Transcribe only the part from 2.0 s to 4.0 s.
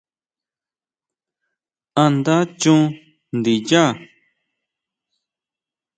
¿A nda chon ndinyá?